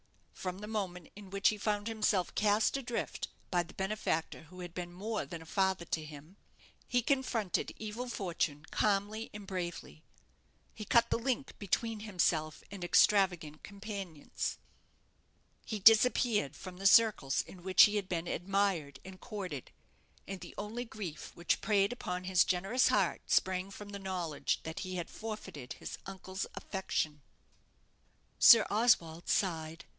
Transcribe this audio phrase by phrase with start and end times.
[0.33, 4.73] From the moment in which he found himself cast adrift by the benefactor who had
[4.73, 6.35] been more than a father to him,
[6.87, 10.03] he confronted evil fortune calmly and bravely.
[10.73, 14.57] He cut the link between himself and extravagant companions.
[15.63, 19.69] He disappeared from the circles in which he had been admired and courted;
[20.27, 24.79] and the only grief which preyed upon his generous heart sprang from the knowledge that
[24.79, 27.21] he had forfeited his uncle's affection."
[28.39, 29.85] Sir Oswald sighed.